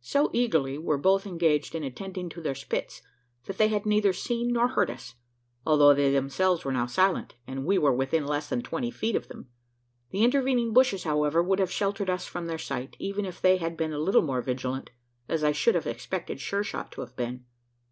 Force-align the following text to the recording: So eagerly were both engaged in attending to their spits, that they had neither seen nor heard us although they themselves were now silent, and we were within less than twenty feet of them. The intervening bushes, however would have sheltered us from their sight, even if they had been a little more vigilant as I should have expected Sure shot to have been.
So 0.00 0.28
eagerly 0.32 0.76
were 0.76 0.98
both 0.98 1.24
engaged 1.24 1.72
in 1.72 1.84
attending 1.84 2.28
to 2.30 2.40
their 2.42 2.56
spits, 2.56 3.00
that 3.44 3.58
they 3.58 3.68
had 3.68 3.86
neither 3.86 4.12
seen 4.12 4.48
nor 4.52 4.66
heard 4.66 4.90
us 4.90 5.14
although 5.64 5.94
they 5.94 6.10
themselves 6.10 6.64
were 6.64 6.72
now 6.72 6.86
silent, 6.86 7.34
and 7.46 7.64
we 7.64 7.78
were 7.78 7.92
within 7.92 8.26
less 8.26 8.48
than 8.48 8.60
twenty 8.62 8.90
feet 8.90 9.14
of 9.14 9.28
them. 9.28 9.50
The 10.10 10.24
intervening 10.24 10.72
bushes, 10.72 11.04
however 11.04 11.44
would 11.44 11.60
have 11.60 11.70
sheltered 11.70 12.10
us 12.10 12.26
from 12.26 12.46
their 12.48 12.58
sight, 12.58 12.96
even 12.98 13.24
if 13.24 13.40
they 13.40 13.58
had 13.58 13.76
been 13.76 13.92
a 13.92 14.00
little 14.00 14.22
more 14.22 14.42
vigilant 14.42 14.90
as 15.28 15.44
I 15.44 15.52
should 15.52 15.76
have 15.76 15.86
expected 15.86 16.40
Sure 16.40 16.64
shot 16.64 16.90
to 16.90 17.00
have 17.02 17.14
been. 17.14 17.44